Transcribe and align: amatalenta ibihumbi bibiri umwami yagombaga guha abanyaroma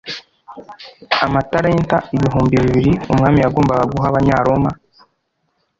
amatalenta 1.25 1.97
ibihumbi 2.15 2.55
bibiri 2.63 2.91
umwami 3.11 3.39
yagombaga 3.41 3.83
guha 3.91 4.07
abanyaroma 4.09 4.71